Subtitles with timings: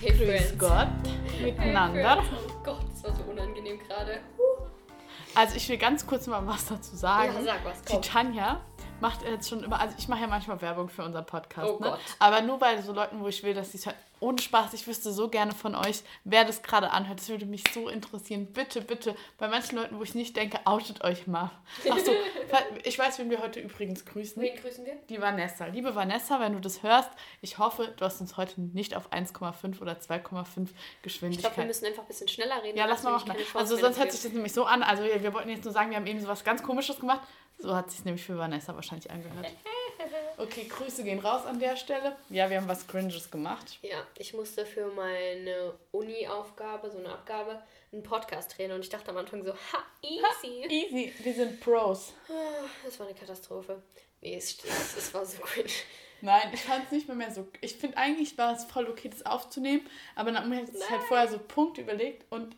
[0.00, 0.58] Hey Grüß Friends.
[0.58, 0.88] Gott
[1.38, 2.22] Hey miteinander.
[2.22, 2.28] Friends.
[2.48, 4.20] Oh Gott, das war so unangenehm gerade.
[5.34, 7.32] Also ich will ganz kurz mal was dazu sagen.
[7.34, 8.02] Ja, sag was, Die komm.
[8.02, 8.60] Tanja
[9.00, 11.90] macht jetzt schon immer, also ich mache ja manchmal Werbung für unseren Podcast, Oh ne?
[11.90, 12.00] Gott.
[12.18, 13.96] aber nur bei so Leuten, wo ich will, dass sie es hören.
[14.20, 17.20] Ohne Spaß, ich wüsste so gerne von euch, wer das gerade anhört.
[17.20, 18.46] Das würde mich so interessieren.
[18.52, 21.52] Bitte, bitte, bei manchen Leuten, wo ich nicht denke, outet euch mal.
[21.88, 22.10] Achso,
[22.82, 24.42] ich weiß, wen wir heute übrigens grüßen.
[24.42, 24.96] Wen grüßen wir?
[25.08, 25.66] Die Vanessa.
[25.66, 27.10] Liebe Vanessa, wenn du das hörst,
[27.42, 31.66] ich hoffe, du hast uns heute nicht auf 1,5 oder 2,5 Ich glaube, wir Geschwindigkeit.
[31.68, 32.76] müssen einfach ein bisschen schneller reden.
[32.76, 33.32] ja, lass mal machen.
[33.54, 34.82] Also sonst hört sich das nämlich so an.
[34.82, 37.20] Also wir wir wollten jetzt nur sagen, wir haben eben so was ganz Komisches gemacht.
[37.58, 39.46] So hat sich nämlich für Vanessa wahrscheinlich angehört.
[40.36, 42.16] Okay, Grüße gehen raus an der Stelle.
[42.30, 43.78] Ja, wir haben was Cringes gemacht.
[43.82, 47.60] Ja, ich musste für meine Uni-Aufgabe, so eine Abgabe,
[47.92, 50.64] einen Podcast drehen und ich dachte am Anfang so, ha, easy.
[50.68, 52.12] Easy, wir sind Pros.
[52.28, 52.32] Ah,
[52.84, 53.82] Das war eine Katastrophe.
[54.20, 55.68] Nee, es, es, es war so cringe.
[56.20, 57.46] Nein, ich fand es nicht mehr, mehr so.
[57.60, 61.28] Ich finde eigentlich war es voll okay, das aufzunehmen, aber dann hat es halt vorher
[61.28, 62.56] so Punkte überlegt und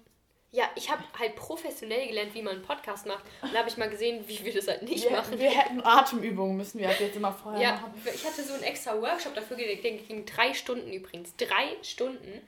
[0.52, 3.24] Ja, ich habe halt professionell gelernt, wie man einen Podcast macht.
[3.40, 5.38] Und da habe ich mal gesehen, wie wir das halt nicht wir, machen.
[5.38, 7.94] wir hätten Atemübungen müssen wir halt jetzt immer vorher Ja, machen.
[8.12, 11.36] ich hatte so einen extra Workshop dafür gelegt, der ging drei Stunden übrigens.
[11.36, 12.40] Drei Stunden.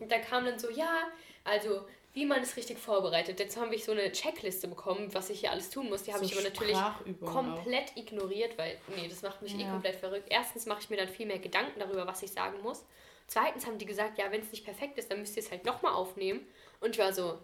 [0.00, 1.06] Und da kam dann so, ja,
[1.44, 3.38] also wie man es richtig vorbereitet.
[3.38, 6.04] Jetzt habe ich so eine Checkliste bekommen, was ich hier alles tun muss.
[6.04, 6.78] Die habe So ich aber natürlich
[7.24, 9.70] komplett ignoriert, weil, nee, das macht mich eh Ja.
[9.70, 10.26] komplett verrückt.
[10.30, 12.84] Erstens mache ich mir dann viel mehr Gedanken darüber, was ich sagen muss.
[13.26, 15.64] Zweitens haben die gesagt, ja, wenn es nicht perfekt ist, dann müsst ihr es halt
[15.64, 16.40] nochmal aufnehmen.
[16.80, 17.38] Und ich war so,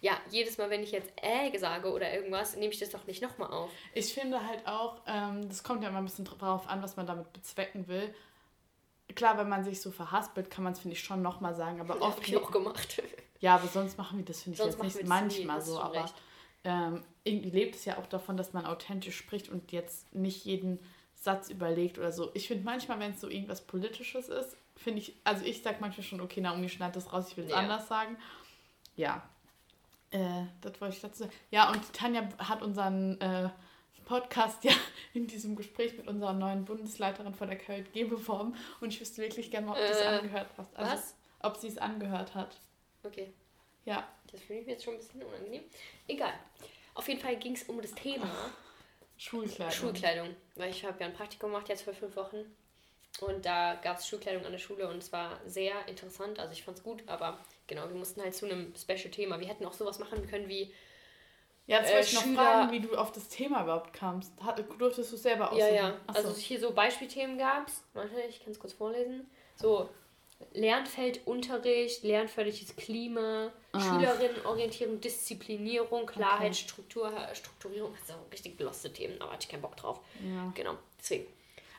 [0.00, 3.22] ja, jedes Mal, wenn ich jetzt äh sage oder irgendwas, nehme ich das doch nicht
[3.22, 3.70] nochmal auf.
[3.94, 7.06] Ich finde halt auch, ähm, das kommt ja immer ein bisschen drauf an, was man
[7.06, 8.14] damit bezwecken will.
[9.14, 11.96] Klar, wenn man sich so verhaspelt, kann man es, finde ich, schon nochmal sagen, aber
[11.96, 12.26] Ja, oft.
[12.26, 13.02] ich auch gemacht.
[13.42, 16.10] Ja, aber sonst machen wir das, finde ich, jetzt nicht manchmal nie, so, aber
[16.62, 20.78] ähm, irgendwie lebt es ja auch davon, dass man authentisch spricht und jetzt nicht jeden
[21.14, 22.30] Satz überlegt oder so.
[22.34, 26.04] Ich finde manchmal, wenn es so irgendwas Politisches ist, finde ich, also ich sage manchmal
[26.04, 27.56] schon, okay, Naomi schneid das raus, ich will es Ja.
[27.58, 28.16] anders sagen.
[28.96, 29.22] Ja.
[30.10, 31.32] Äh, das wollte ich dazu sagen.
[31.50, 33.48] Ja, und Tanja hat unseren äh,
[34.04, 34.72] Podcast ja
[35.14, 39.50] in diesem Gespräch mit unserer neuen Bundesleiterin von der KJG beworben und ich wüsste wirklich
[39.50, 40.76] gerne mal, ob du es Äh, angehört hast.
[40.76, 41.14] Also, was?
[41.40, 42.56] ob sie es angehört hat.
[43.04, 43.32] Okay.
[43.84, 44.06] Ja.
[44.30, 45.62] Das finde ich mir jetzt schon ein bisschen unangenehm.
[46.08, 46.32] Egal.
[46.94, 48.28] Auf jeden Fall ging es um das Thema
[49.16, 49.72] Schulkleidung.
[49.74, 50.36] Schulkleidung.
[50.56, 52.38] Weil ich habe ja ein Praktikum gemacht jetzt vor fünf Wochen.
[53.20, 56.38] Und da gab es Schulkleidung an der Schule und es war sehr interessant.
[56.38, 59.40] Also ich fand es gut, aber genau, wir mussten halt zu einem Special-Thema.
[59.40, 60.72] Wir hätten auch sowas machen können wie.
[61.66, 64.32] Ja, jetzt Äh, wollte ich noch Schüler- fragen, wie du auf das Thema überhaupt kamst.
[64.42, 65.66] Hat, durftest du es selber aussuchen?
[65.68, 65.96] Ja, ja.
[66.06, 66.28] Achso.
[66.28, 67.82] Also hier so Beispielthemen gab es.
[67.94, 69.28] Warte, ich kann es kurz vorlesen.
[69.56, 69.88] So.
[70.54, 73.80] Lernfeldunterricht, lernförderliches Klima, Ah.
[73.80, 76.54] Schülerinnenorientierung, Disziplinierung, Klarheit, Okay.
[76.54, 77.94] Struktur, Strukturierung.
[78.00, 80.00] Also richtig geloste Themen, aber hatte ich keinen Bock drauf.
[80.22, 80.50] ja.
[80.54, 81.26] Genau, deswegen.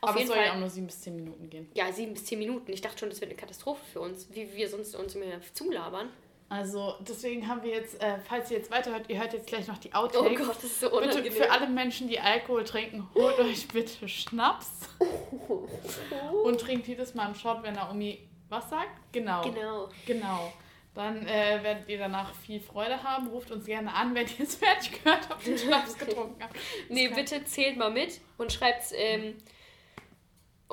[0.02, 0.46] Auf Aber es soll Fall.
[0.46, 1.70] ja auch nur sieben bis zehn Minuten gehen.
[1.74, 2.70] Ja, sieben bis zehn Minuten.
[2.72, 5.24] Ich dachte schon, das wird eine Katastrophe für uns, wie wir sonst uns immer
[5.54, 6.10] zulabern.
[6.48, 9.78] Also deswegen haben wir jetzt, äh, falls ihr jetzt weiterhört, ihr hört jetzt gleich noch
[9.78, 10.38] die Oh Outtakes.
[10.46, 11.32] Gott, das ist so Bitte unangenehm.
[11.32, 14.68] für alle Menschen, die Alkohol trinken, holt euch bitte Schnaps
[16.44, 18.90] und trinkt jedes Mal einen Shot, wenn Naomi was sagt.
[19.12, 19.42] Genau.
[19.42, 19.88] Genau.
[20.06, 20.52] Genau.
[20.94, 23.28] Dann äh, werdet ihr danach viel Freude haben.
[23.28, 26.54] Ruft uns gerne an, wenn ihr es fertig gehört habt und Schnaps getrunken habt.
[26.90, 29.38] Nee, kann- bitte zählt mal mit und schreibt ähm,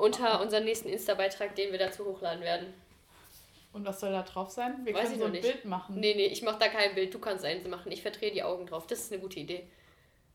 [0.00, 2.72] unter unseren nächsten Insta-Beitrag, den wir dazu hochladen werden.
[3.72, 4.80] Und was soll da drauf sein?
[4.84, 5.52] Wir Weiß können ich so noch ein nicht.
[5.52, 6.00] Bild machen.
[6.00, 7.14] Nee, nee, ich mach da kein Bild.
[7.14, 7.92] Du kannst eins machen.
[7.92, 8.86] Ich verdrehe die Augen drauf.
[8.88, 9.64] Das ist eine gute Idee.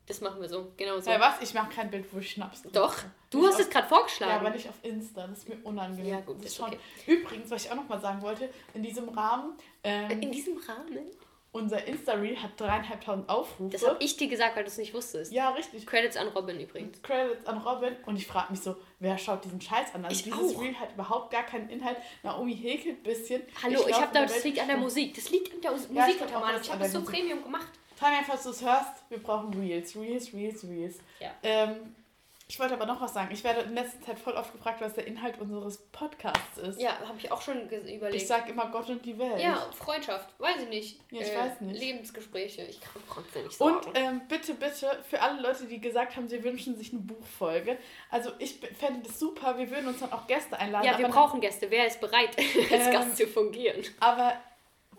[0.06, 0.72] Das machen wir so.
[0.76, 1.10] Genau so.
[1.10, 1.42] Hey, was?
[1.42, 2.78] Ich mache kein Bild, wo ich Schnaps trinke.
[2.78, 2.94] Doch,
[3.30, 4.32] du Nicht hast es gerade Ja, vorgeschlagen.
[4.46, 5.26] aber nicht auf Insta.
[5.26, 6.06] Das ist mir unangenehm.
[6.14, 6.66] Ja, gut, das ist schon.
[6.68, 6.78] okay.
[7.06, 10.96] Übrigens, was ich auch noch mal sagen wollte, in diesem Rahmen, ähm, In diesem Rahmen?
[11.56, 13.70] Unser Insta-Reel hat dreieinhalbtausend Aufrufe.
[13.72, 15.32] Das habe ich dir gesagt, weil du es nicht wusstest.
[15.32, 15.86] ja, richtig.
[15.86, 17.00] Credits an Robin übrigens.
[17.02, 20.04] Credits an Robin und ich frage mich so, wer schaut diesen Scheiß an?
[20.04, 20.60] Also Ich dieses auch.
[20.62, 21.96] Reel hat überhaupt gar keinen Inhalt.
[22.22, 23.42] Naomi häkelt ein bisschen.
[23.62, 24.76] Hallo, ich, lauf habe da, das liegt an der.
[24.76, 25.14] Musik.
[25.14, 27.14] Das liegt an der Ja, ich Musik glaub Ich ist habe das so Musik.
[27.16, 27.68] Premium gemacht.
[27.98, 30.98] Tanja, falls du es hörst, wir brauchen Reels, Reels, Reels, Reels.
[31.18, 31.30] Ja.
[31.42, 31.94] Ähm,
[32.48, 33.28] ich wollte aber noch was sagen.
[33.32, 36.80] Ich werde in letzter Zeit voll oft gefragt, was der Inhalt unseres Podcasts ist.
[36.80, 38.14] Ja, habe ich auch schon überlegt.
[38.14, 39.40] Ich sage immer Gott und die Welt.
[39.40, 41.00] ja, Freundschaft, weiß ich nicht.
[41.12, 41.80] Äh, Ja, ich weiß nicht.
[41.80, 43.74] Lebensgespräche, ich kann es nicht sagen.
[43.74, 47.78] Und ähm, bitte, bitte, für alle Leute, die gesagt haben, sie wünschen sich eine Buchfolge.
[48.10, 50.86] Also ich fände das super, wir würden uns dann auch Gäste einladen.
[50.86, 51.70] ja, wir brauchen Gäste.
[51.70, 52.36] Wer ist bereit,
[52.70, 53.82] als Ähm, Gast zu fungieren?
[54.00, 54.34] aber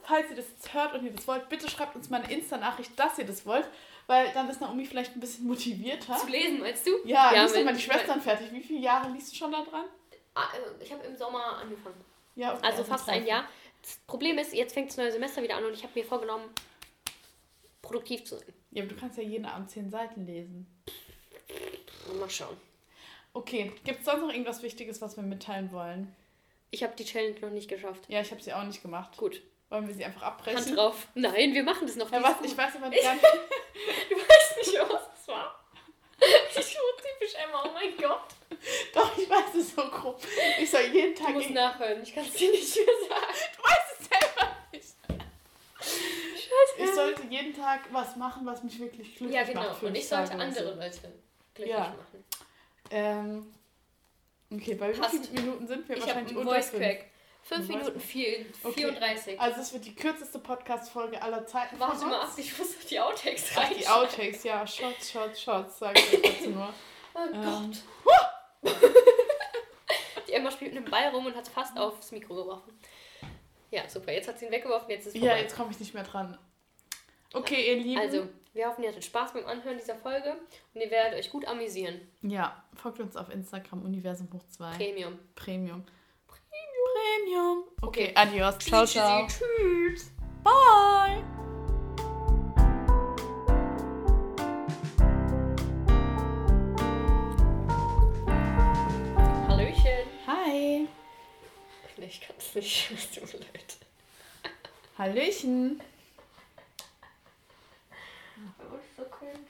[0.03, 2.97] falls ihr das jetzt hört und ihr das wollt, bitte schreibt uns mal eine Insta-Nachricht,
[2.97, 3.67] dass ihr das wollt.
[4.07, 6.15] Weil dann ist Naomi vielleicht ein bisschen motivierter.
[6.17, 6.91] Zu lesen, meinst du?
[7.05, 8.51] Ja, liest doch mal die Schwestern fertig.
[8.53, 9.85] Wie viele Jahre liest du schon da dran?
[10.33, 12.03] Ah, äh, Ich habe im Sommer angefangen.
[12.35, 13.25] Ja, okay, Also fast ein.
[13.25, 13.47] Jahr.
[13.81, 16.45] Das Problem ist, jetzt fängt das neue Semester wieder an und ich habe mir vorgenommen,
[17.81, 18.53] produktiv zu sein.
[18.71, 20.67] Ja, aber du kannst ja jeden Abend zehn Seiten lesen.
[22.19, 22.57] Mal schauen.
[23.33, 26.15] Okay, gibt es sonst noch irgendwas Wichtiges, was wir mitteilen wollen?
[26.71, 28.03] Ich habe die Challenge noch nicht geschafft.
[28.07, 29.15] Ja, ich habe sie auch nicht gemacht.
[29.17, 29.41] Gut.
[29.69, 30.65] Wollen wir sie einfach abbrechen?
[30.65, 31.07] Hand drauf.
[31.15, 32.11] Nein, wir machen das noch.
[32.11, 32.39] Ja, was?
[32.41, 32.45] ist.
[32.51, 33.05] Ich weiß aber Ich- nicht.
[34.09, 35.59] Du weißt nicht, was das war.
[36.19, 38.29] Ich so typisch Emma, oh mein Gott.
[38.93, 40.19] Doch, ich weiß es so grob.
[40.59, 41.33] Ich soll jeden Du Tag.
[41.35, 43.33] musst irg- nachhören, ich kann es dir nicht mehr sagen.
[43.55, 44.95] Du weißt es selber nicht.
[45.79, 46.83] Scheiße.
[46.89, 49.61] Ich sollte jeden Tag was machen, was mich wirklich glücklich Ja, genau.
[49.61, 49.83] macht.
[49.83, 50.59] Und ich Tage sollte oder so.
[50.61, 51.13] andere Leute
[51.53, 51.79] glücklich Ja.
[51.89, 52.23] machen.
[52.89, 53.53] Ähm,
[54.51, 55.11] okay, bei wie Passt.
[55.27, 55.97] vielen Minuten sind wir?
[55.97, 56.71] Ich Wahrscheinlich einen unter Voice.
[56.71, 57.05] Crack.
[57.47, 58.73] 5 Ein Voice Minuten vier, Okay.
[58.81, 59.39] 34.
[59.39, 62.99] Also es wird die kürzeste Podcast-Folge aller Zeiten Warte mal ab, ich muss auf die
[62.99, 63.73] Outtakes Ach, rein.
[63.79, 64.67] die Outtakes, ja.
[64.67, 66.73] Shots, Shots, Shots, sage ich dazu nur.
[67.13, 67.71] Oh Ähm,
[68.63, 68.73] Gott.
[70.27, 72.77] Die Emma spielt mit dem Ball rum und hat fast aufs Mikro geworfen.
[73.71, 74.11] Ja, super.
[74.11, 76.37] Jetzt hat sie ihn weggeworfen, jetzt ist es ja, jetzt komme ich nicht mehr dran.
[77.33, 77.99] Okay, ihr Lieben.
[78.01, 80.35] Also, wir hoffen, ihr hattet Spaß beim Anhören dieser Folge
[80.73, 81.99] und ihr werdet euch gut amüsieren.
[82.21, 84.71] Ja, folgt uns auf Instagram Universum hoch 2.
[84.77, 85.19] Premium.
[85.35, 85.85] Premium.
[87.07, 87.63] Premium.
[87.81, 88.13] Okay, Okay.
[88.15, 88.57] adios.
[88.59, 89.27] Ciao, ciao.
[89.27, 90.11] Tschüss.
[90.43, 91.23] Bye.
[99.47, 100.07] Hallöchen.
[100.27, 100.87] Hi.
[101.97, 102.91] Nee, ich kann es nicht.
[102.93, 103.77] Es tut mir leid.
[104.97, 105.81] Hallöchen.
[108.59, 109.47] Oh, ist so cringe.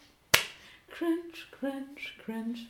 [0.89, 2.67] Cringe, cringe, cringe.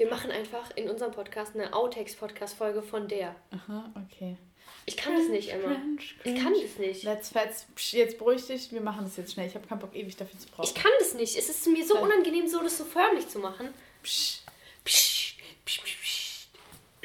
[0.00, 3.36] Wir machen einfach in unserem Podcast eine Outtakes-Podcast-Folge von der.
[3.50, 4.38] Aha, okay.
[4.86, 5.74] Ich kann das nicht, Emma.
[5.74, 6.42] Cringe, Ich cringe.
[6.42, 7.02] kann das nicht.
[7.02, 7.34] Let's.
[7.74, 9.46] Psch, Jetzt beruhig dich, wir machen das jetzt schnell.
[9.46, 10.64] Ich habe keinen Bock, ewig dafür zu brauchen.
[10.64, 11.36] Ich kann das nicht.
[11.36, 13.74] Es ist mir so unangenehm, so das so förmlich zu machen.
[14.02, 14.38] Psch.
[14.86, 15.34] Psst,
[15.66, 16.48] psst, psst, psst.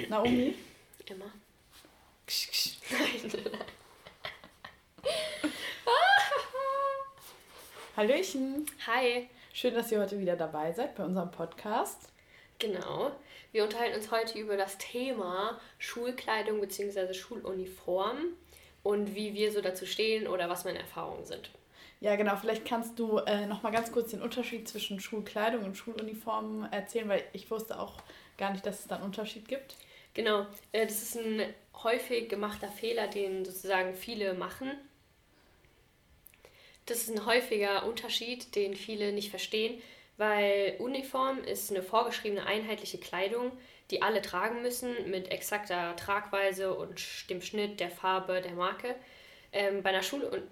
[0.10, 0.56] Naomi?
[1.06, 1.26] Emma.
[2.26, 2.78] Ksch.
[2.92, 3.30] Nein.
[7.98, 8.66] Hallöchen.
[8.88, 9.28] Hi.
[9.52, 12.08] Schön, dass ihr heute wieder dabei seid bei unserem Podcast.
[12.60, 13.12] Genau.
[13.52, 17.14] Wir unterhalten uns heute über das Thema Schulkleidung bzw.
[17.14, 18.18] Schuluniform
[18.84, 21.50] und wie wir so dazu stehen oder was meine Erfahrungen sind.
[22.02, 22.36] Ja, genau.
[22.36, 27.10] Vielleicht kannst du äh, noch mal ganz kurz den Unterschied zwischen Schulkleidung und Schuluniformen erzählen,
[27.10, 27.96] weil ich wusste auch
[28.38, 29.76] gar nicht, dass es da einen Unterschied gibt.
[30.14, 31.42] Genau, äh, das ist ein
[31.84, 34.72] häufig gemachter Fehler, den sozusagen viele machen.
[36.86, 39.82] Das ist ein häufiger Unterschied, den viele nicht verstehen,
[40.18, 43.52] weil Uniform ist eine vorgeschriebene einheitliche Kleidung,
[43.92, 48.96] die alle tragen müssen mit exakter Tragweise und dem Schnitt, der Farbe, der Marke.
[49.52, 50.44] Ähm, bei einer Schule und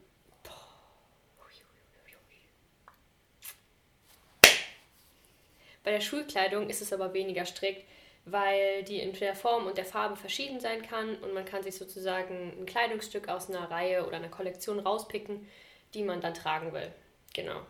[5.83, 7.85] Bei der Schulkleidung ist es aber weniger strikt,
[8.25, 11.75] weil die in der Form und der Farbe verschieden sein kann und man kann sich
[11.75, 15.45] sozusagen ein Kleidungsstück aus einer Reihe oder einer Kollektion rauspicken,
[15.93, 16.93] die man dann tragen will.
[17.33, 17.61] Genau.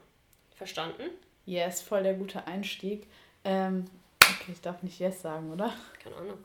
[0.56, 1.10] Verstanden?
[1.46, 3.08] Yes, voll der gute Einstieg.
[3.44, 3.86] Ähm,
[4.22, 5.74] okay, ich darf nicht Yes sagen, oder?
[6.02, 6.38] Keine Ahnung.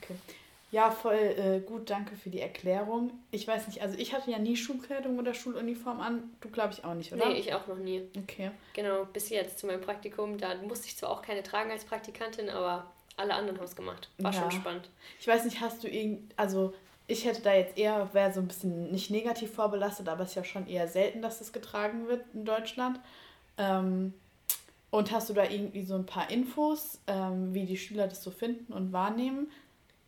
[0.00, 0.14] Okay.
[0.70, 3.12] Ja, voll äh, gut, danke für die Erklärung.
[3.30, 6.30] Ich weiß nicht, also ich hatte ja nie Schulkleidung oder Schuluniform an.
[6.40, 7.28] Du glaube ich auch nicht, oder?
[7.28, 8.02] Nee, ich auch noch nie.
[8.18, 8.50] Okay.
[8.72, 10.36] Genau, bis jetzt zu meinem Praktikum.
[10.36, 14.08] Da musste ich zwar auch keine tragen als Praktikantin, aber alle anderen haben es gemacht.
[14.18, 14.40] War Ja.
[14.40, 14.88] schon spannend.
[15.20, 16.74] Ich weiß nicht, hast du irgend, also
[17.06, 20.34] ich hätte da jetzt eher, wäre so ein bisschen nicht negativ vorbelastet, aber es ist
[20.36, 22.98] ja schon eher selten, dass es getragen wird in Deutschland.
[23.58, 24.12] Ähm,
[24.94, 28.30] und hast du da irgendwie so ein paar Infos, ähm, wie die Schüler das so
[28.30, 29.50] finden und wahrnehmen?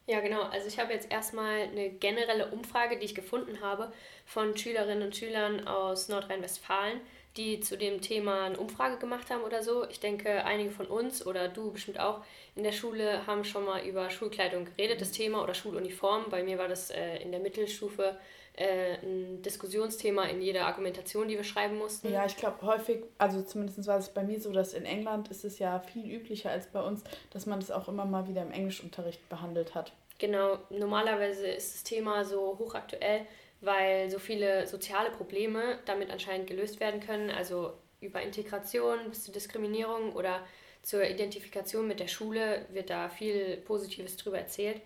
[0.06, 0.42] Ja, genau.
[0.42, 3.92] Also ich habe jetzt erstmal eine generelle Umfrage, die ich gefunden habe
[4.26, 7.00] von Schülerinnen und Schülern aus Nordrhein-Westfalen,
[7.36, 9.84] die zu dem Thema eine Umfrage gemacht haben oder so.
[9.88, 12.22] Ich denke, einige von uns oder du bestimmt auch
[12.54, 16.26] in der Schule haben schon mal über Schulkleidung geredet, das Thema oder Schuluniform.
[16.30, 18.16] Bei mir war das äh, in der Mittelstufe
[18.56, 22.10] äh, ein Diskussionsthema in jeder Argumentation, die wir schreiben mussten.
[22.10, 25.44] Ja, ich glaube häufig, also zumindest war es bei mir so, dass in England ist
[25.44, 28.52] es ja viel üblicher als bei uns, dass man das auch immer mal wieder im
[28.52, 29.92] Englischunterricht behandelt hat.
[30.18, 33.26] Genau, normalerweise ist das Thema so hochaktuell,
[33.60, 39.34] weil so viele soziale Probleme damit anscheinend gelöst werden können, also über Integration bis zur
[39.34, 40.40] Diskriminierung oder
[40.82, 44.80] zur Identifikation mit der Schule wird da viel Positives drüber erzählt.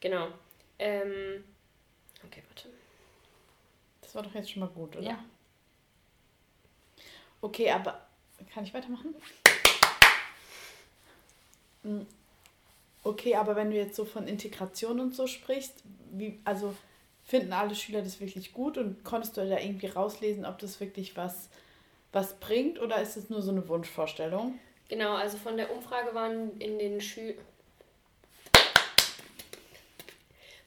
[0.00, 0.28] Genau.
[0.78, 1.42] Ähm,
[2.24, 2.75] okay, warte.
[4.06, 5.04] Das war doch jetzt schon mal gut, oder?
[5.04, 5.18] Ja.
[7.40, 8.00] Okay, aber
[8.54, 9.14] kann ich weitermachen?
[11.82, 12.02] Mm,
[13.02, 15.74] Okay, aber wenn du jetzt so von Integration und so sprichst,
[16.10, 16.74] wie, also
[17.24, 21.16] finden alle Schüler das wirklich gut und konntest du da irgendwie rauslesen, ob das wirklich
[21.16, 21.48] was,
[22.12, 24.58] was bringt oder ist es nur so eine Wunschvorstellung?
[24.88, 27.36] Genau, also von der Umfrage waren in den Schül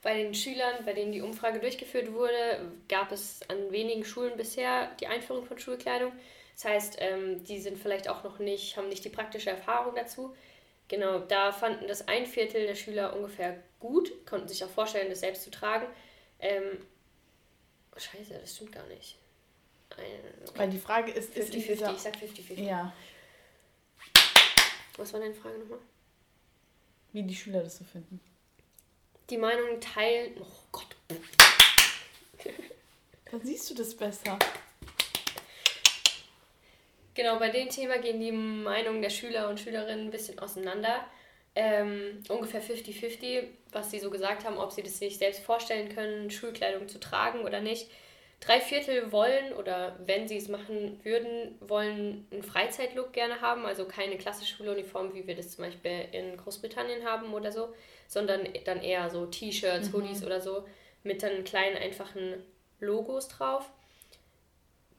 [0.01, 4.95] bei den Schülern, bei denen die Umfrage durchgeführt wurde, gab es an wenigen Schulen bisher
[4.99, 6.11] die Einführung von Schulkleidung.
[6.55, 10.35] Das heißt, ähm, die sind vielleicht auch noch nicht, haben nicht die praktische Erfahrung dazu.
[10.87, 15.19] Genau, da fanden das ein Viertel der Schüler ungefähr gut, konnten sich auch vorstellen, das
[15.19, 15.85] selbst zu tragen.
[16.39, 16.85] Ähm,
[17.95, 19.17] scheiße, das stimmt gar nicht.
[19.97, 22.63] Ein, Weil die Frage ist, 50, ist 50, ich sag 50-50.
[22.63, 22.93] Ja.
[24.97, 25.79] Was war deine Frage nochmal?
[27.11, 28.19] Wie die Schüler das so finden.
[29.29, 30.33] Die Meinung teilen.
[30.39, 30.95] Oh Gott.
[33.31, 34.39] Dann siehst du das besser.
[37.13, 41.05] Genau, bei dem Thema gehen die Meinungen der Schüler und Schülerinnen ein bisschen auseinander.
[41.53, 46.31] Ähm, ungefähr 50-50, was sie so gesagt haben, ob sie das sich selbst vorstellen können,
[46.31, 47.91] Schulkleidung zu tragen oder nicht.
[48.39, 53.85] Drei Viertel wollen oder wenn sie es machen würden, wollen einen Freizeitlook gerne haben, also
[53.85, 57.73] keine klassische Schuluniform, wie wir das zum Beispiel in Großbritannien haben oder so,
[58.07, 59.93] sondern dann eher so T-Shirts, mhm.
[59.93, 60.65] Hoodies oder so
[61.03, 62.35] mit dann kleinen einfachen
[62.79, 63.69] Logos drauf.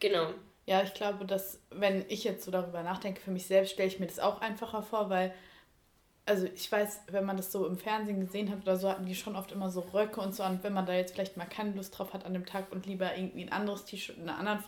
[0.00, 0.34] Genau.
[0.66, 3.98] Ja, ich glaube, dass, wenn ich jetzt so darüber nachdenke, für mich selbst stelle ich
[3.98, 5.34] mir das auch einfacher vor, weil,
[6.30, 9.16] also ich weiß, wenn man das so im Fernsehen gesehen hat oder so, hatten die
[9.16, 10.44] schon oft immer so Röcke und so.
[10.44, 12.86] Und wenn man da jetzt vielleicht mal keine Lust drauf hat an dem Tag und
[12.86, 14.60] lieber irgendwie ein anderes T-Shirt in einer anderen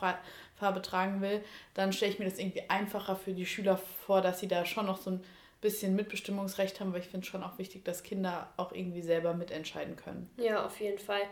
[0.57, 1.43] Farbe tragen will,
[1.75, 4.87] dann stelle ich mir das irgendwie einfacher für die Schüler vor, dass sie da schon
[4.87, 5.25] noch so ein
[5.61, 9.33] bisschen Mitbestimmungsrecht haben, weil ich finde es schon auch wichtig, dass Kinder auch irgendwie selber
[9.33, 10.29] mitentscheiden können.
[10.39, 11.23] Ja, auf jeden Fall.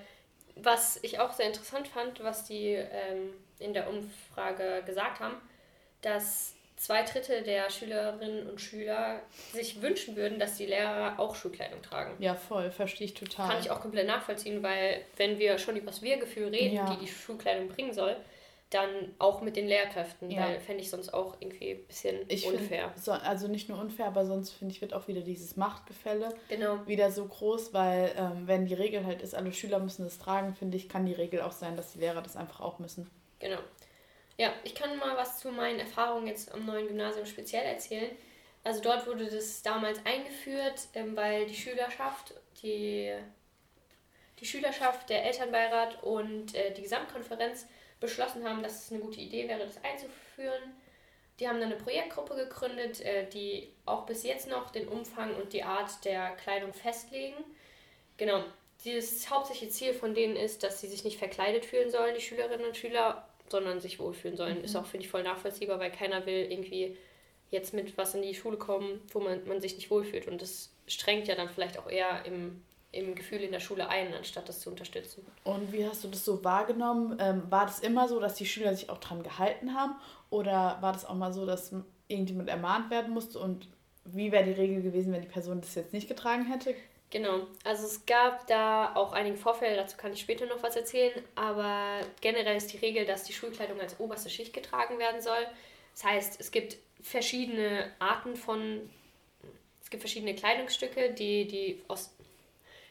[0.55, 5.35] Was ich auch sehr interessant fand, was die ähm, in der Umfrage gesagt haben,
[6.03, 9.21] dass zwei Drittel der Schülerinnen und Schüler
[9.53, 12.15] sich wünschen würden, dass die Lehrer auch Schulkleidung tragen.
[12.23, 13.51] Ja, voll, verstehe ich total.
[13.51, 16.91] Kann ich auch komplett nachvollziehen, weil wenn wir schon über das Wir-Gefühl reden, ja.
[16.95, 18.17] die die Schulkleidung bringen soll,
[18.71, 20.43] dann auch mit den Lehrkräften, ja.
[20.43, 22.89] weil fände ich sonst auch irgendwie ein bisschen ich unfair.
[22.91, 26.33] Find, so, also nicht nur unfair, aber sonst finde ich, wird auch wieder dieses Machtgefälle
[26.49, 26.87] genau.
[26.87, 30.55] wieder so groß, weil ähm, wenn die Regel halt ist, alle Schüler müssen das tragen,
[30.55, 33.11] finde ich, kann die Regel auch sein, dass die Lehrer das einfach auch müssen.
[33.41, 33.59] Genau.
[34.41, 38.11] Ja, ich kann mal was zu meinen Erfahrungen jetzt am neuen Gymnasium speziell erzählen.
[38.65, 42.33] Also dort wurde das damals eingeführt, ähm, weil die Schülerschaft,
[42.63, 43.15] die,
[44.39, 47.67] die Schülerschaft, der Elternbeirat und äh, die Gesamtkonferenz
[48.01, 50.75] beschlossen haben, dass es eine gute Idee wäre, das einzuführen.
[51.39, 55.53] Die haben dann eine Projektgruppe gegründet, äh, die auch bis jetzt noch den Umfang und
[55.53, 57.37] die Art der Kleidung festlegen.
[58.17, 58.43] Genau,
[58.87, 62.65] das hauptsächliche Ziel von denen ist, dass sie sich nicht verkleidet fühlen sollen, die Schülerinnen
[62.65, 64.59] und Schüler, sondern sich wohlfühlen sollen.
[64.59, 64.65] Mhm.
[64.65, 66.97] Ist auch, finde ich, voll nachvollziehbar, weil keiner will irgendwie
[67.51, 70.29] jetzt mit was in die Schule kommen, wo man, man sich nicht wohlfühlt.
[70.29, 74.15] Und das strengt ja dann vielleicht auch eher im, im Gefühl in der Schule ein,
[74.15, 75.27] anstatt das zu unterstützen.
[75.45, 77.17] Und wie hast du das so wahrgenommen?
[77.21, 79.95] Ähm, war das immer so, dass die Schüler sich auch dran gehalten haben?
[80.31, 81.75] Oder war das auch mal so, dass
[82.07, 83.39] irgendjemand ermahnt werden musste?
[83.41, 83.69] Und
[84.05, 86.75] wie wäre die Regel gewesen, wenn die Person das jetzt nicht getragen hätte?
[87.11, 91.13] Genau, also es gab da auch einige Vorfälle, dazu kann ich später noch was erzählen,
[91.35, 95.45] aber generell ist die Regel, dass die Schulkleidung als oberste Schicht getragen werden soll.
[95.93, 98.89] Das heißt, es gibt verschiedene Arten von,
[99.83, 102.15] es gibt verschiedene Kleidungsstücke, die, die aus,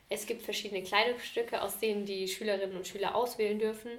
[0.10, 3.92] es gibt verschiedene Kleidungsstücke, aus denen die Schülerinnen und Schüler auswählen dürfen.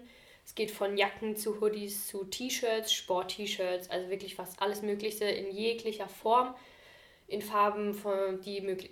[0.44, 5.50] Es geht von Jacken zu Hoodies zu T-Shirts, Sport-T-Shirts, also wirklich fast alles Mögliche in
[5.50, 6.54] jeglicher Form,
[7.26, 8.90] in Farben, von, die möglich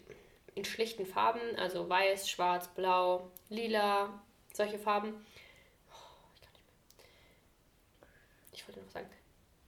[0.58, 4.20] in schlichten Farben, also weiß, schwarz, blau, lila,
[4.52, 5.24] solche Farben.
[5.92, 5.94] Oh,
[6.34, 6.48] ich.
[8.58, 9.08] Ich wollte noch sagen.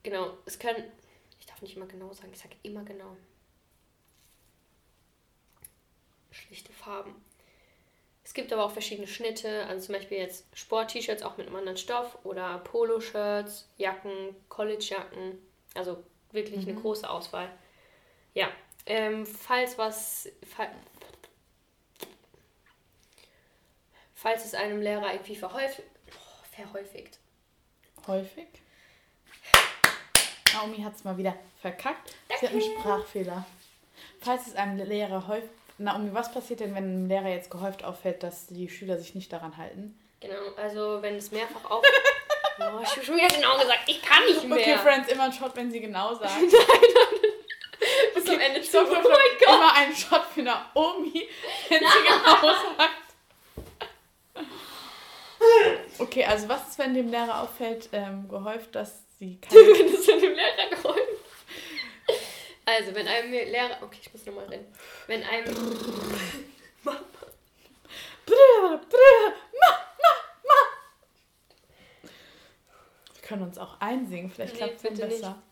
[0.02, 0.82] Genau, es können.
[1.38, 3.16] Ich darf nicht immer genau sagen, ich sage immer genau.
[6.32, 7.14] Schlichte Farben.
[8.24, 11.78] Es gibt aber auch verschiedene Schnitte, also zum Beispiel jetzt Sport-T-Shirts auch mit einem anderen
[11.78, 15.38] Stoff oder Poloshirts, Jacken, College-Jacken.
[15.74, 16.72] Also wirklich mhm.
[16.72, 17.50] eine große Auswahl.
[18.34, 18.50] Ja,
[18.86, 20.28] ähm, falls was.
[20.56, 20.70] Fall,
[24.14, 25.88] falls es einem Lehrer irgendwie verhäufigt.
[26.10, 27.18] Oh, verhäufigt.
[28.06, 28.48] Häufig?
[30.52, 32.14] Naomi hat es mal wieder verkackt.
[32.40, 33.46] Sie hat einen Sprachfehler.
[34.20, 35.50] Falls es einem Lehrer häufig.
[35.78, 39.32] Naomi, was passiert denn, wenn einem Lehrer jetzt gehäuft auffällt, dass die Schüler sich nicht
[39.32, 39.98] daran halten?
[40.20, 41.82] Genau, also wenn es mehrfach auf.
[42.60, 44.58] oh, ich habe schon wieder genau gesagt, ich kann nicht mehr.
[44.58, 46.34] Okay, Friends, immer ein Shot, wenn sie genau sagen.
[46.40, 46.89] nein,
[48.74, 49.06] Ende zu.
[49.06, 49.54] Oh mein Gott.
[49.54, 51.28] Immer einen Shot für Naomi,
[51.68, 52.94] wenn sie genau sagt.
[55.98, 59.56] Okay, also was ist, wenn dem Lehrer auffällt, ähm, gehäuft, dass sie keine...
[59.56, 61.00] wenn es dem Lehrer gehäuft
[62.66, 63.78] Also, wenn einem Lehrer...
[63.82, 64.72] Okay, ich muss nochmal rennen.
[65.06, 65.56] Wenn einem...
[73.14, 75.28] Wir können uns auch einsingen, vielleicht klappt es dann besser.
[75.28, 75.50] Nicht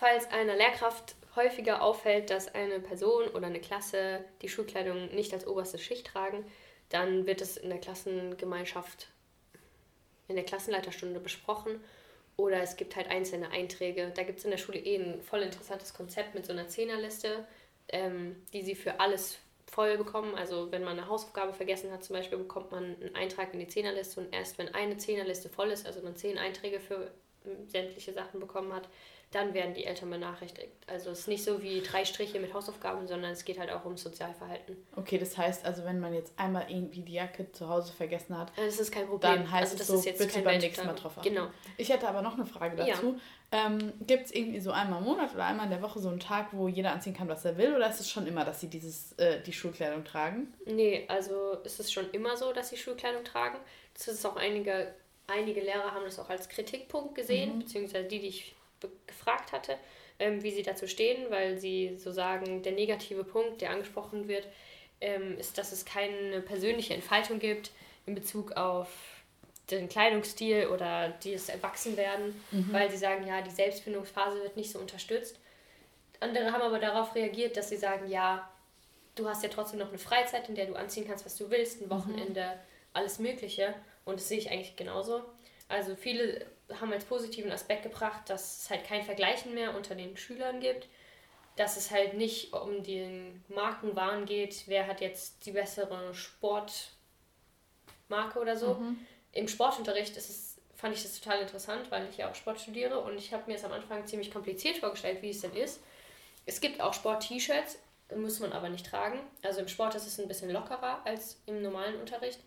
[0.00, 5.46] falls einer Lehrkraft häufiger auffällt, dass eine Person oder eine Klasse die Schulkleidung nicht als
[5.46, 6.44] oberste Schicht tragen,
[6.88, 9.08] dann wird es in der Klassengemeinschaft,
[10.28, 11.80] in der Klassenleiterstunde besprochen
[12.36, 14.12] Oder es gibt halt einzelne Einträge.
[14.14, 17.46] Da gibt es in der Schule eh ein voll interessantes Konzept mit so einer Zehnerliste,
[17.88, 20.34] ähm, die sie für alles voll bekommen.
[20.34, 23.68] Also wenn man eine Hausaufgabe vergessen hat zum Beispiel, bekommt man einen Eintrag in die
[23.68, 27.10] Zehnerliste und erst wenn eine Zehnerliste voll ist, also man zehn Einträge für
[27.66, 28.88] sämtliche Sachen bekommen hat,
[29.32, 30.72] dann werden die Eltern benachrichtigt.
[30.88, 33.84] Also es ist nicht so wie drei Striche mit Hausaufgaben, sondern es geht halt auch
[33.84, 34.76] ums Sozialverhalten.
[34.96, 38.50] Okay, das heißt also, wenn man jetzt einmal irgendwie die Jacke zu Hause vergessen hat,
[38.56, 39.32] das ist kein Problem.
[39.32, 41.28] Dann heißt also, es so, jetzt bitte beim nächsten Mal drauf achten.
[41.28, 41.46] Genau.
[41.76, 43.14] Ich hätte aber noch eine Frage dazu.
[43.52, 43.66] Ja.
[43.66, 46.20] Ähm, Gibt es irgendwie so einmal im Monat oder einmal in der Woche so einen
[46.20, 47.74] Tag, wo jeder anziehen kann, was er will?
[47.74, 50.52] Oder ist es schon immer, dass sie dieses, äh, die Schulkleidung tragen?
[50.66, 53.58] Nee, also ist es schon immer so, dass sie Schulkleidung tragen.
[53.94, 54.94] Das ist auch einige,
[55.30, 57.58] einige Lehrer haben das auch als Kritikpunkt gesehen, mhm.
[57.60, 58.54] beziehungsweise die, die ich
[59.06, 59.76] gefragt hatte,
[60.18, 64.46] ähm, wie sie dazu stehen, weil sie so sagen, der negative Punkt, der angesprochen wird,
[65.00, 67.70] ähm, ist, dass es keine persönliche Entfaltung gibt
[68.06, 68.88] in Bezug auf
[69.70, 72.72] den Kleidungsstil oder das Erwachsenwerden, mhm.
[72.72, 75.38] weil sie sagen, ja, die Selbstfindungsphase wird nicht so unterstützt.
[76.18, 78.50] Andere haben aber darauf reagiert, dass sie sagen, ja,
[79.14, 81.80] du hast ja trotzdem noch eine Freizeit, in der du anziehen kannst, was du willst,
[81.80, 81.90] ein mhm.
[81.90, 82.58] Wochenende, mhm.
[82.92, 83.74] alles Mögliche.
[84.04, 85.22] Und das sehe ich eigentlich genauso.
[85.68, 86.46] Also viele
[86.80, 90.88] haben als positiven Aspekt gebracht, dass es halt kein Vergleichen mehr unter den Schülern gibt,
[91.56, 96.90] dass es halt nicht um den Markenwahn geht, wer hat jetzt die bessere Sportmarke
[98.40, 98.74] oder so.
[98.74, 98.98] Mhm.
[99.32, 103.00] Im Sportunterricht ist es, fand ich das total interessant, weil ich ja auch Sport studiere
[103.00, 105.80] und ich habe mir es am Anfang ziemlich kompliziert vorgestellt, wie es denn ist.
[106.46, 107.78] Es gibt auch Sport-T-Shirts,
[108.16, 109.20] muss man aber nicht tragen.
[109.42, 112.40] Also im Sport ist es ein bisschen lockerer als im normalen Unterricht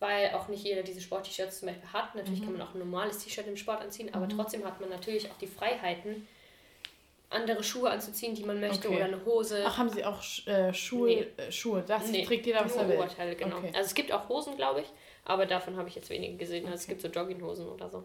[0.00, 2.14] weil auch nicht jeder diese Sport-T-Shirts zum Beispiel hat.
[2.14, 2.44] Natürlich mhm.
[2.44, 4.30] kann man auch ein normales T-Shirt im Sport anziehen, aber mhm.
[4.30, 6.26] trotzdem hat man natürlich auch die Freiheiten,
[7.30, 8.96] andere Schuhe anzuziehen, die man möchte, okay.
[8.96, 9.62] oder eine Hose.
[9.66, 11.08] Ach, haben sie auch äh, Schuhe?
[11.08, 11.26] Nee.
[11.36, 12.24] Äh, Schuhe, das nee.
[12.24, 12.96] trägt jeder, was er will.
[12.96, 13.58] Oberteile, genau.
[13.58, 13.72] Okay.
[13.74, 14.86] Also es gibt auch Hosen, glaube ich,
[15.24, 16.64] aber davon habe ich jetzt wenige gesehen.
[16.64, 16.80] Also okay.
[16.80, 18.04] es gibt so Jogginghosen oder so.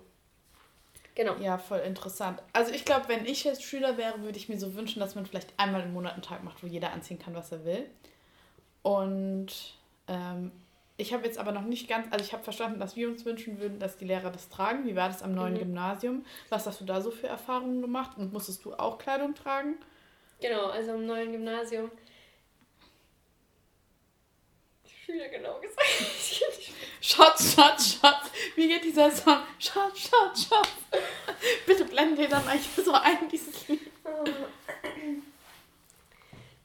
[1.15, 1.35] Genau.
[1.37, 2.41] Ja, voll interessant.
[2.53, 5.25] Also ich glaube, wenn ich jetzt Schüler wäre, würde ich mir so wünschen, dass man
[5.25, 7.85] vielleicht einmal im Monat einen Tag macht, wo jeder anziehen kann, was er will.
[8.81, 9.75] Und
[10.07, 10.51] ähm,
[11.03, 13.59] ich habe jetzt aber noch nicht ganz, also ich habe verstanden, dass wir uns wünschen
[13.59, 14.85] würden, dass die Lehrer das tragen.
[14.85, 15.59] Wie war das am neuen mhm.
[15.59, 16.25] Gymnasium?
[16.47, 19.75] Was hast du da so für Erfahrungen gemacht und musstest du auch Kleidung tragen?
[20.39, 21.91] Genau, also am neuen Gymnasium.
[24.85, 25.85] Ich fühle genau gesagt.
[27.01, 28.31] Schatz, Schatz, Schatz.
[28.55, 29.39] Wie geht dieser Song?
[29.59, 30.69] Schatz, Schatz, Schatz.
[31.65, 33.81] Bitte blenden dir dann eigentlich so ein, dieses Lied.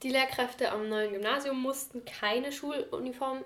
[0.05, 3.45] Die Lehrkräfte am neuen Gymnasium mussten keine Schuluniform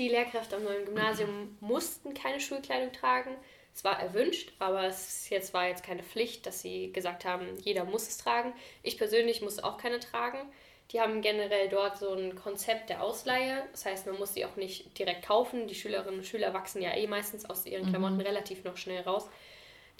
[0.00, 3.36] die Lehrkräfte am neuen Gymnasium mussten keine Schulkleidung tragen.
[3.74, 7.84] Es war erwünscht, aber es jetzt war jetzt keine Pflicht, dass sie gesagt haben, jeder
[7.84, 8.52] muss es tragen.
[8.82, 10.38] Ich persönlich musste auch keine tragen.
[10.90, 13.62] Die haben generell dort so ein Konzept der Ausleihe.
[13.70, 15.68] Das heißt, man muss sie auch nicht direkt kaufen.
[15.68, 17.90] Die Schülerinnen und Schüler wachsen ja eh meistens aus ihren mhm.
[17.90, 18.22] Klamotten mhm.
[18.22, 19.28] relativ noch schnell raus.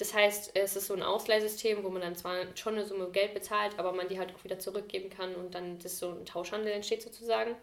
[0.01, 3.35] Das heißt, es ist so ein Ausleihsystem, wo man dann zwar schon eine Summe Geld
[3.35, 6.73] bezahlt, aber man die halt auch wieder zurückgeben kann und dann das so ein Tauschhandel
[6.73, 7.55] entsteht sozusagen.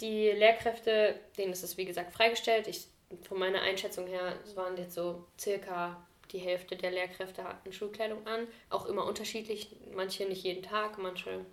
[0.00, 2.68] Die Lehrkräfte, denen ist es wie gesagt freigestellt.
[2.68, 2.86] Ich,
[3.26, 8.46] von meiner Einschätzung her waren jetzt so circa die Hälfte der Lehrkräfte hatten Schulkleidung an.
[8.70, 11.44] Auch immer unterschiedlich, manche nicht jeden Tag, manche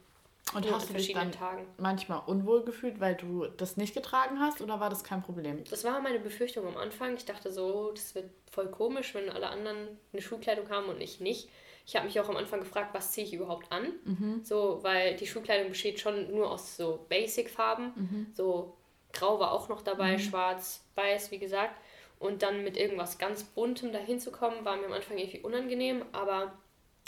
[0.54, 1.66] und hast du dich dann Tagen.
[1.78, 5.64] manchmal unwohl gefühlt, weil du das nicht getragen hast oder war das kein Problem?
[5.70, 7.16] Das war meine Befürchtung am Anfang.
[7.16, 11.20] Ich dachte so, das wird voll komisch, wenn alle anderen eine Schulkleidung haben und ich
[11.20, 11.50] nicht.
[11.86, 13.94] Ich habe mich auch am Anfang gefragt, was ziehe ich überhaupt an?
[14.06, 14.42] Mhm.
[14.44, 17.92] So, weil die Schulkleidung besteht schon nur aus so Basic-Farben.
[17.96, 18.28] Mhm.
[18.34, 18.78] So
[19.12, 20.20] grau war auch noch dabei, mhm.
[20.20, 21.80] schwarz, weiß, wie gesagt.
[22.20, 26.06] Und dann mit irgendwas ganz Buntem dahin zu kommen, war mir am Anfang irgendwie unangenehm,
[26.14, 26.54] aber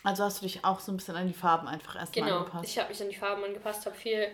[0.06, 2.64] also hast du dich auch so ein bisschen an die Farben einfach erstmal genau, angepasst?
[2.64, 4.28] Genau, ich habe mich an die Farben angepasst, habe viel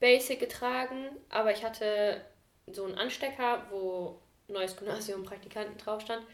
[0.00, 2.20] Basic getragen, aber ich hatte
[2.66, 6.24] so einen Anstecker, wo neues Gymnasium Praktikanten drauf stand,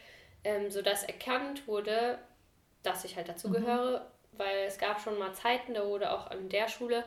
[0.43, 2.19] ähm, sodass erkannt wurde,
[2.83, 4.37] dass ich halt dazugehöre, mhm.
[4.37, 7.03] weil es gab schon mal Zeiten, da wurde auch an der Schule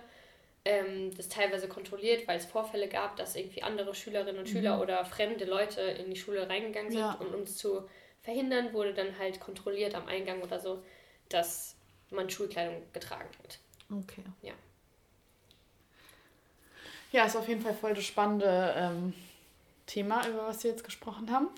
[0.65, 4.83] ähm, das teilweise kontrolliert, weil es Vorfälle gab, dass irgendwie andere Schülerinnen und Schüler mhm.
[4.83, 7.13] oder fremde Leute in die Schule reingegangen sind ja.
[7.15, 7.89] und um es zu
[8.23, 10.83] verhindern, wurde dann halt kontrolliert am Eingang oder so
[11.29, 11.75] dass
[12.11, 13.59] man Schulkleidung getragen hat.
[13.91, 14.25] Okay.
[14.43, 14.55] Ja.
[17.11, 19.15] Ja, ist auf jeden Fall voll das spannende ähm,
[19.87, 21.49] Thema, über was wir jetzt gesprochen haben.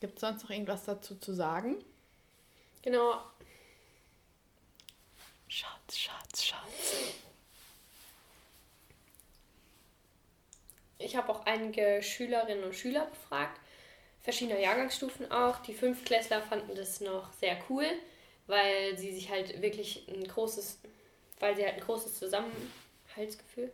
[0.00, 1.76] Gibt es sonst noch irgendwas dazu zu sagen?
[2.82, 3.22] Genau.
[5.46, 6.94] Schatz, Schatz, Schatz.
[10.96, 13.58] Ich habe auch einige Schülerinnen und Schüler befragt,
[14.22, 15.58] verschiedener Jahrgangsstufen auch.
[15.58, 17.86] Die Fünftklässler fanden das noch sehr cool
[18.50, 20.80] weil sie sich halt wirklich ein großes,
[21.38, 23.72] weil sie halt ein großes Zusammenhaltsgefühl.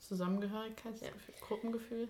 [0.00, 1.46] Zusammengehörigkeitsgefühl, ja.
[1.46, 2.08] Gruppengefühl.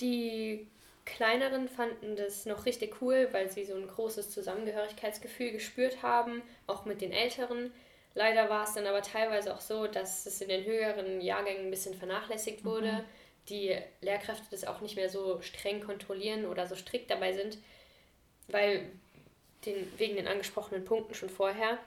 [0.00, 0.66] Die
[1.04, 6.84] kleineren fanden das noch richtig cool, weil sie so ein großes Zusammengehörigkeitsgefühl gespürt haben, auch
[6.84, 7.72] mit den Älteren.
[8.14, 11.70] Leider war es dann aber teilweise auch so, dass es in den höheren Jahrgängen ein
[11.70, 12.92] bisschen vernachlässigt wurde.
[12.92, 13.04] Mhm.
[13.48, 17.58] Die Lehrkräfte das auch nicht mehr so streng kontrollieren oder so strikt dabei sind,
[18.48, 18.90] weil
[19.66, 21.78] den, wegen den angesprochenen Punkten schon vorher.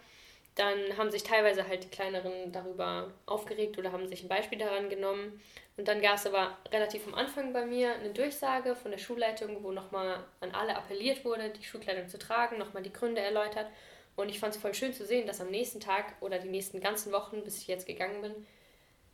[0.56, 4.90] Dann haben sich teilweise halt die Kleineren darüber aufgeregt oder haben sich ein Beispiel daran
[4.90, 5.42] genommen.
[5.78, 9.64] Und dann gab es aber relativ am Anfang bei mir eine Durchsage von der Schulleitung,
[9.64, 13.68] wo nochmal an alle appelliert wurde, die Schulkleidung zu tragen, nochmal die Gründe erläutert.
[14.16, 16.80] Und ich fand es voll schön zu sehen, dass am nächsten Tag oder die nächsten
[16.80, 18.36] ganzen Wochen, bis ich jetzt gegangen bin,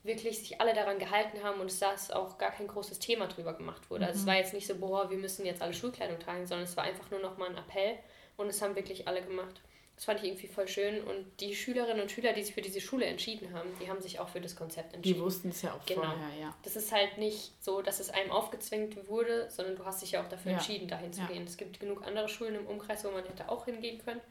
[0.04, 3.54] wirklich sich alle daran gehalten haben und es da auch gar kein großes Thema drüber
[3.54, 4.04] gemacht wurde.
[4.04, 4.08] Mhm.
[4.08, 4.30] Also es mhm.
[4.30, 7.10] war jetzt nicht so, boah, wir müssen jetzt alle Schulkleidung tragen, sondern es war einfach
[7.12, 7.98] nur nochmal ein Appell
[8.39, 9.62] und es haben wirklich alle gemacht.
[9.95, 11.04] Das fand ich irgendwie voll schön.
[11.04, 14.17] Und die Schülerinnen und Schüler, die sich für diese Schule entschieden haben, die haben sich
[14.19, 15.17] auch für das Konzept entschieden.
[15.17, 16.04] Die wussten es ja auch genau.
[16.04, 16.56] vorher, ja.
[16.63, 20.23] Das ist halt nicht so, dass es einem aufgezwängt wurde, sondern du hast dich ja
[20.23, 20.58] auch dafür ja.
[20.58, 21.28] entschieden, dahin zu ja.
[21.28, 21.43] gehen.
[21.43, 24.21] Es gibt genug andere Schulen im Umkreis, wo man hätte auch hingehen können.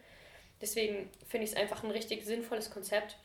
[0.63, 3.17] Deswegen finde ich es einfach ein richtig sinnvolles Konzept,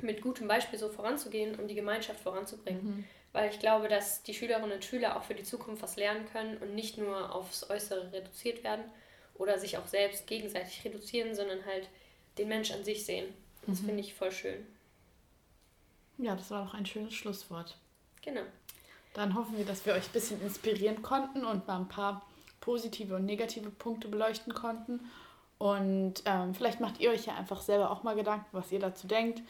[0.00, 2.84] mit gutem Beispiel so voranzugehen, um die Gemeinschaft voranzubringen.
[2.84, 3.04] Mhm.
[3.32, 6.56] Weil ich glaube, dass die Schülerinnen und Schüler auch für die Zukunft was lernen können
[6.56, 8.84] und nicht nur aufs Äußere reduziert werden,
[9.38, 11.88] oder sich auch selbst gegenseitig reduzieren, sondern halt
[12.38, 13.32] den Mensch an sich sehen.
[13.66, 13.86] Das mhm.
[13.86, 14.66] finde ich voll schön.
[16.18, 17.76] Ja, das war auch ein schönes Schlusswort.
[18.22, 18.42] Genau.
[19.14, 22.26] Dann hoffen wir, dass wir euch ein bisschen inspirieren konnten und mal ein paar
[22.60, 25.00] positive und negative Punkte beleuchten konnten.
[25.58, 29.06] Und ähm, vielleicht macht ihr euch ja einfach selber auch mal Gedanken, was ihr dazu
[29.06, 29.42] denkt,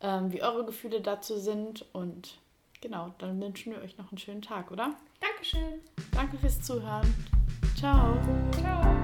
[0.00, 1.84] ähm, wie eure Gefühle dazu sind.
[1.92, 2.38] Und
[2.80, 4.96] genau, dann wünschen wir euch noch einen schönen Tag, oder?
[5.20, 5.80] Dankeschön.
[6.12, 7.14] Danke fürs Zuhören.
[7.76, 8.20] Ciao.
[8.52, 9.01] Ciao.